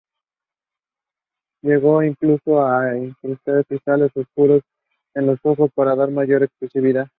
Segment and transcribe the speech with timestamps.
[1.61, 4.61] Se llegó incluso a incrustar cristales oscuros
[5.13, 7.07] en los ojos, para dar mayor expresividad.